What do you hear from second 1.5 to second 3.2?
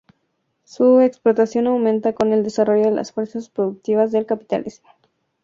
aumenta con el desarrollo de las